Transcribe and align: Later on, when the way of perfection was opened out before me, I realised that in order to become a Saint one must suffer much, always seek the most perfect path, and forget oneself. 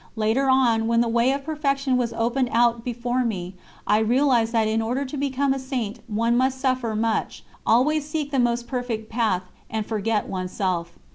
Later 0.15 0.49
on, 0.49 0.87
when 0.87 1.01
the 1.01 1.07
way 1.07 1.31
of 1.31 1.43
perfection 1.43 1.95
was 1.95 2.11
opened 2.13 2.49
out 2.51 2.83
before 2.83 3.23
me, 3.23 3.53
I 3.85 3.99
realised 3.99 4.51
that 4.51 4.67
in 4.67 4.81
order 4.81 5.05
to 5.05 5.15
become 5.15 5.53
a 5.53 5.59
Saint 5.59 5.99
one 6.07 6.35
must 6.35 6.59
suffer 6.59 6.95
much, 6.95 7.43
always 7.67 8.09
seek 8.09 8.31
the 8.31 8.39
most 8.39 8.65
perfect 8.67 9.11
path, 9.11 9.43
and 9.69 9.85
forget 9.85 10.27
oneself. 10.27 10.97